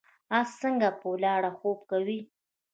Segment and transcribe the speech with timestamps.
[0.39, 2.19] اس څنګه په ولاړه خوب کوي؟